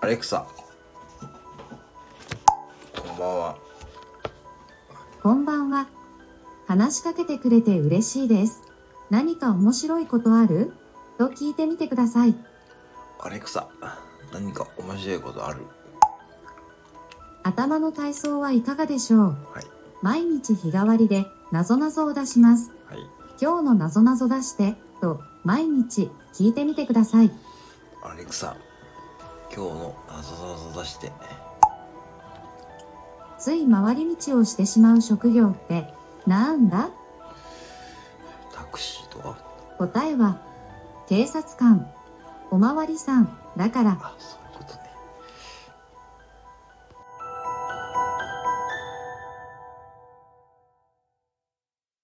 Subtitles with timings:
[0.00, 0.46] アレクサ
[2.96, 3.58] こんばんは
[5.22, 5.88] こんばんは。
[6.66, 8.62] 話しかけてくれて嬉しいです。
[9.10, 10.72] 何か面白いことある？
[11.18, 12.36] と聞いてみてください。
[13.18, 13.68] アレクサ
[14.32, 15.66] 何か面白いことある？
[17.42, 19.20] 頭の体操はいかがでしょう？
[19.20, 19.64] はい
[20.00, 22.70] 毎日日替わりでなぞなぞを出します。
[22.86, 22.98] はい
[23.40, 27.32] 今日のなぞなぞ出してと毎日聞いてみてください。
[28.02, 28.56] アレクサ
[29.54, 31.12] 今日のなぞなぞ出して。
[33.38, 35.92] つい回り道をしてしまう職業って
[36.26, 36.90] なんだ？
[38.52, 39.38] タクシーとか？
[39.78, 40.40] 答えは
[41.08, 41.90] 警察官、
[42.50, 43.38] おまわりさん。
[43.56, 44.38] だからあそう